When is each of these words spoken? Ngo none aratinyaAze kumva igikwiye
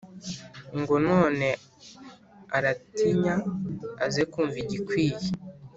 Ngo 0.79 0.95
none 1.09 1.47
aratinyaAze 2.57 4.21
kumva 4.31 4.57
igikwiye 4.63 5.25